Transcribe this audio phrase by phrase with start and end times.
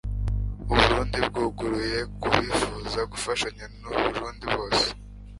[0.71, 4.87] uburundi byuguruye ku bifuza gufashanya n'uburundi bose